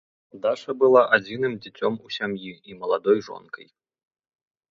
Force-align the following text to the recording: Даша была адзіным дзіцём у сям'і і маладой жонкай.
Даша 0.43 0.73
была 0.83 1.01
адзіным 1.17 1.53
дзіцём 1.65 1.93
у 2.07 2.15
сям'і 2.17 2.51
і 2.71 2.77
маладой 2.81 3.19
жонкай. 3.27 3.67